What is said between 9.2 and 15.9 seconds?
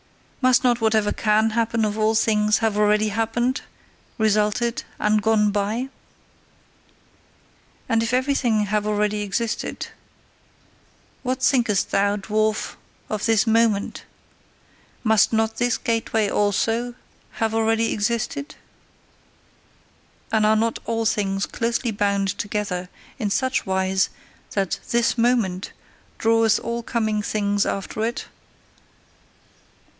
existed, what thinkest thou, dwarf, of This Moment? Must not this